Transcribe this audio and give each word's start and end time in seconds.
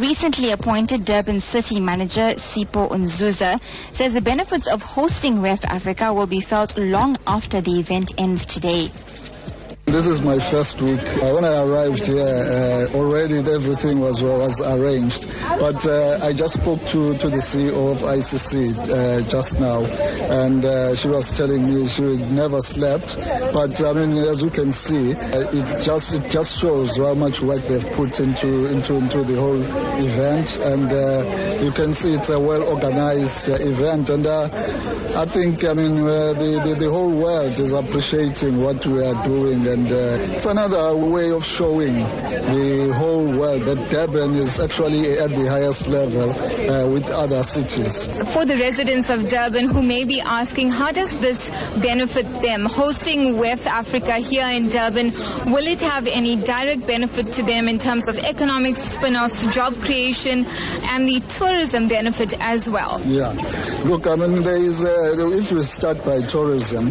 Recently 0.00 0.50
appointed 0.50 1.06
Durban 1.06 1.40
City 1.40 1.80
Manager 1.80 2.34
Sipho 2.36 2.90
Nzuza 2.90 3.58
says 3.94 4.12
the 4.12 4.20
benefits 4.20 4.66
of 4.66 4.82
hosting 4.82 5.36
WEF 5.40 5.64
Africa 5.64 6.12
will 6.12 6.26
be 6.26 6.42
felt 6.42 6.76
long 6.76 7.16
after 7.26 7.62
the 7.62 7.78
event 7.80 8.12
ends 8.18 8.44
today. 8.44 8.90
This 9.96 10.08
is 10.08 10.20
my 10.20 10.38
first 10.38 10.82
week. 10.82 11.00
Uh, 11.00 11.32
when 11.32 11.46
I 11.46 11.56
arrived 11.64 12.04
here, 12.04 12.18
uh, 12.20 12.98
already 12.98 13.38
everything 13.38 13.98
was 13.98 14.22
was 14.22 14.60
arranged. 14.60 15.24
But 15.58 15.86
uh, 15.86 16.18
I 16.22 16.34
just 16.34 16.60
spoke 16.60 16.84
to, 16.92 17.16
to 17.16 17.28
the 17.30 17.38
CEO 17.38 17.92
of 17.92 18.02
ICC 18.02 18.76
uh, 18.76 19.26
just 19.26 19.58
now, 19.58 19.80
and 20.44 20.62
uh, 20.66 20.94
she 20.94 21.08
was 21.08 21.34
telling 21.34 21.64
me 21.64 21.86
she 21.86 22.02
never 22.34 22.60
slept. 22.60 23.16
But 23.54 23.82
I 23.82 23.94
mean, 23.94 24.18
as 24.18 24.42
you 24.42 24.50
can 24.50 24.70
see, 24.70 25.14
uh, 25.14 25.48
it 25.56 25.82
just 25.82 26.12
it 26.12 26.30
just 26.30 26.60
shows 26.60 26.98
how 26.98 27.14
much 27.14 27.40
work 27.40 27.62
they've 27.62 27.90
put 27.92 28.20
into 28.20 28.66
into 28.66 28.96
into 28.96 29.24
the 29.24 29.40
whole 29.40 29.62
event, 30.04 30.58
and 30.60 30.92
you 31.64 31.72
can 31.72 31.94
see 31.94 32.12
it's 32.12 32.28
a 32.28 32.38
well 32.38 32.62
organized 32.64 33.48
event. 33.48 34.10
And 34.10 34.26
I 34.26 35.24
think 35.24 35.64
I 35.64 35.72
mean 35.72 36.04
the, 36.04 36.60
the 36.66 36.74
the 36.84 36.90
whole 36.90 37.08
world 37.08 37.58
is 37.58 37.72
appreciating 37.72 38.60
what 38.62 38.84
we 38.84 39.02
are 39.02 39.24
doing 39.24 39.66
and 39.66 39.85
uh, 39.92 40.34
it's 40.34 40.46
another 40.46 40.96
way 40.96 41.30
of 41.30 41.44
showing 41.44 41.94
the 41.94 42.92
whole 42.94 43.24
world 43.38 43.62
that 43.62 43.90
Durban 43.90 44.34
is 44.36 44.60
actually 44.60 45.18
at 45.18 45.30
the 45.30 45.46
highest 45.48 45.88
level 45.88 46.30
uh, 46.30 46.88
with 46.88 47.10
other 47.10 47.42
cities. 47.42 48.06
For 48.32 48.44
the 48.44 48.56
residents 48.56 49.10
of 49.10 49.28
Durban 49.28 49.68
who 49.68 49.82
may 49.82 50.04
be 50.04 50.20
asking, 50.20 50.70
how 50.70 50.92
does 50.92 51.18
this 51.20 51.50
benefit 51.80 52.26
them? 52.42 52.64
Hosting 52.64 53.34
WEF 53.34 53.66
Africa 53.66 54.14
here 54.14 54.46
in 54.46 54.68
Durban, 54.68 55.10
will 55.46 55.66
it 55.66 55.80
have 55.80 56.06
any 56.06 56.36
direct 56.36 56.86
benefit 56.86 57.32
to 57.34 57.42
them 57.42 57.68
in 57.68 57.78
terms 57.78 58.08
of 58.08 58.18
economic 58.18 58.76
spin-offs, 58.76 59.46
job 59.54 59.74
creation, 59.76 60.46
and 60.84 61.08
the 61.08 61.20
tourism 61.28 61.88
benefit 61.88 62.34
as 62.40 62.68
well? 62.68 63.00
Yeah. 63.04 63.32
Look, 63.84 64.06
I 64.06 64.14
mean, 64.16 64.42
there 64.42 64.56
is, 64.56 64.84
uh, 64.84 65.14
if 65.32 65.50
you 65.50 65.62
start 65.62 66.04
by 66.04 66.20
tourism, 66.22 66.90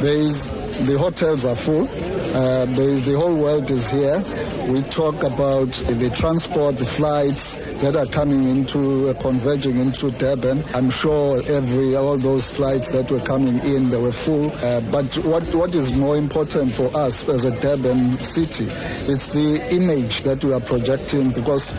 there 0.00 0.14
is, 0.14 0.50
the 0.86 0.98
hotels 0.98 1.44
are 1.44 1.54
full. 1.54 1.82
Uh, 2.34 2.66
the 2.66 3.16
whole 3.18 3.34
world 3.36 3.70
is 3.70 3.90
here. 3.90 4.18
We 4.68 4.82
talk 4.82 5.22
about 5.22 5.70
the 5.72 6.10
transport, 6.14 6.76
the 6.76 6.84
flights 6.84 7.56
that 7.82 7.96
are 7.96 8.06
coming 8.06 8.48
into, 8.48 9.10
uh, 9.10 9.14
converging 9.20 9.78
into 9.78 10.10
Durban. 10.12 10.62
I'm 10.74 10.90
sure 10.90 11.42
every 11.46 11.94
all 11.94 12.16
those 12.16 12.50
flights 12.50 12.88
that 12.90 13.10
were 13.10 13.20
coming 13.20 13.58
in, 13.64 13.90
they 13.90 14.00
were 14.00 14.12
full. 14.12 14.50
Uh, 14.50 14.80
but 14.90 15.14
what, 15.24 15.42
what 15.54 15.74
is 15.74 15.92
more 15.94 16.16
important 16.16 16.72
for 16.72 16.94
us 16.96 17.28
as 17.28 17.44
a 17.44 17.60
Durban 17.60 18.12
city, 18.12 18.66
it's 19.12 19.32
the 19.32 19.60
image 19.74 20.22
that 20.22 20.44
we 20.44 20.52
are 20.52 20.60
projecting 20.60 21.30
because 21.30 21.74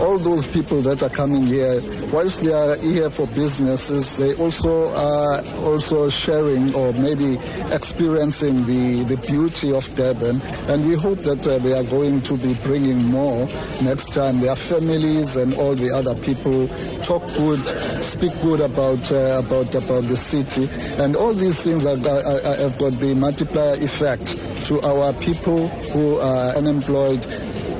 all 0.00 0.18
those 0.18 0.46
people 0.46 0.80
that 0.82 1.02
are 1.02 1.10
coming 1.10 1.46
here, 1.46 1.80
whilst 2.12 2.42
they 2.42 2.52
are 2.52 2.76
here 2.78 3.10
for 3.10 3.26
businesses, 3.28 4.16
they 4.16 4.34
also 4.36 4.92
are 4.94 5.42
also 5.64 6.08
sharing 6.08 6.74
or 6.74 6.92
maybe 6.94 7.34
experiencing 7.72 8.64
the, 8.64 9.02
the 9.04 9.16
beauty 9.26 9.72
of 9.72 9.84
Durban. 9.94 10.40
And 10.68 10.86
we 10.86 10.94
hope 10.94 11.18
that 11.20 11.46
uh, 11.46 11.58
they 11.58 11.72
are 11.72 11.84
going 11.84 12.22
to 12.22 12.36
be 12.38 12.54
bringing 12.64 13.04
more 13.06 13.46
next 13.82 14.14
time. 14.14 14.40
Their 14.40 14.56
families 14.56 15.36
and 15.36 15.54
all 15.54 15.74
the 15.74 15.90
other 15.90 16.14
people 16.14 16.68
talk 17.04 17.22
good, 17.36 17.60
speak 18.02 18.32
good 18.42 18.60
about 18.60 19.10
uh, 19.12 19.42
about 19.44 19.74
about 19.74 20.04
the 20.04 20.16
city, 20.16 20.68
and 21.02 21.16
all 21.16 21.32
these 21.32 21.62
things 21.62 21.84
have 21.84 22.02
got, 22.02 22.24
have 22.24 22.78
got 22.78 22.92
the 23.00 23.14
multiplier 23.14 23.74
effect 23.74 24.38
to 24.66 24.80
our 24.82 25.12
people 25.14 25.68
who 25.92 26.18
are 26.18 26.56
unemployed 26.56 27.24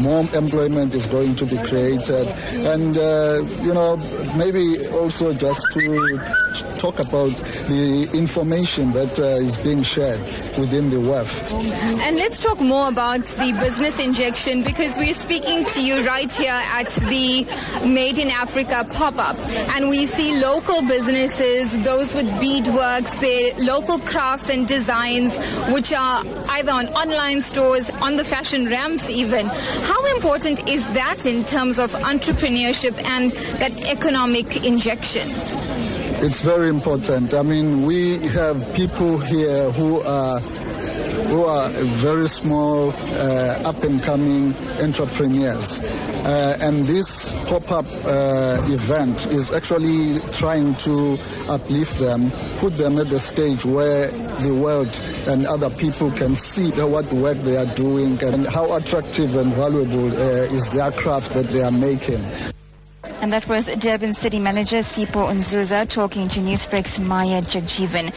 more 0.00 0.20
employment 0.34 0.94
is 0.94 1.06
going 1.06 1.34
to 1.36 1.46
be 1.46 1.56
created. 1.56 2.28
And, 2.66 2.96
uh, 2.96 3.42
you 3.62 3.74
know, 3.74 3.96
maybe 4.36 4.86
also 4.88 5.32
just 5.32 5.64
to 5.72 6.18
talk 6.78 6.98
about 7.00 7.30
the 7.68 8.08
information 8.14 8.92
that 8.92 9.18
uh, 9.18 9.42
is 9.42 9.56
being 9.58 9.82
shared 9.82 10.20
within 10.58 10.90
the 10.90 10.96
WEF. 10.96 11.52
And 12.00 12.16
let's 12.16 12.40
talk 12.40 12.60
more 12.60 12.88
about 12.88 13.24
the 13.24 13.56
business 13.60 14.00
injection 14.00 14.62
because 14.62 14.96
we're 14.98 15.12
speaking 15.12 15.64
to 15.66 15.82
you 15.84 16.06
right 16.06 16.32
here 16.32 16.50
at 16.52 16.88
the 17.08 17.46
Made 17.84 18.18
in 18.18 18.28
Africa 18.28 18.86
pop-up. 18.92 19.36
And 19.74 19.88
we 19.88 20.06
see 20.06 20.40
local 20.40 20.82
businesses, 20.82 21.82
those 21.84 22.14
with 22.14 22.26
beadworks, 22.40 23.18
their 23.20 23.54
local 23.64 23.98
crafts 23.98 24.48
and 24.50 24.66
designs, 24.66 25.38
which 25.72 25.92
are 25.92 26.22
either 26.50 26.72
on 26.72 26.86
online 26.88 27.40
stores, 27.40 27.90
on 27.90 28.16
the 28.16 28.24
fashion 28.24 28.66
ramps 28.66 29.10
even. 29.10 29.48
How 29.88 30.04
important 30.14 30.68
is 30.68 30.92
that 30.92 31.24
in 31.24 31.44
terms 31.44 31.78
of 31.78 31.90
entrepreneurship 31.92 33.02
and 33.06 33.32
that 33.58 33.72
economic 33.88 34.62
injection? 34.62 35.26
It's 36.20 36.42
very 36.42 36.68
important. 36.68 37.32
I 37.32 37.42
mean, 37.42 37.86
we 37.86 38.18
have 38.34 38.74
people 38.74 39.18
here 39.18 39.70
who 39.70 40.00
are 40.00 40.40
who 41.30 41.44
are 41.44 41.68
very 42.02 42.26
small, 42.26 42.90
uh, 42.90 43.62
up 43.64 43.82
and 43.84 44.02
coming 44.02 44.52
entrepreneurs. 44.82 45.78
Uh, 46.24 46.58
and 46.60 46.86
this 46.86 47.34
pop 47.48 47.70
up 47.70 47.86
uh, 48.06 48.58
event 48.66 49.26
is 49.26 49.52
actually 49.52 50.18
trying 50.32 50.74
to 50.76 51.16
uplift 51.48 51.98
them, 52.00 52.30
put 52.58 52.72
them 52.74 52.98
at 52.98 53.08
the 53.10 53.18
stage 53.18 53.64
where 53.64 54.08
the 54.40 54.54
world 54.54 54.90
and 55.28 55.46
other 55.46 55.70
people 55.70 56.10
can 56.12 56.34
see 56.34 56.70
what 56.82 57.06
work 57.12 57.38
they 57.38 57.56
are 57.56 57.74
doing 57.76 58.20
and 58.24 58.46
how 58.48 58.76
attractive 58.76 59.36
and 59.36 59.52
valuable 59.52 60.08
uh, 60.08 60.56
is 60.56 60.72
their 60.72 60.90
craft 60.92 61.32
that 61.32 61.46
they 61.46 61.62
are 61.62 61.70
making. 61.70 62.22
And 63.20 63.32
that 63.32 63.48
was 63.48 63.66
Durban 63.66 64.14
City 64.14 64.38
Manager 64.38 64.76
Sipho 64.78 65.30
Nzuza 65.32 65.88
talking 65.88 66.28
to 66.28 66.40
Newsbreak's 66.40 67.00
Maya 67.00 67.42
Jagjivan. 67.42 68.14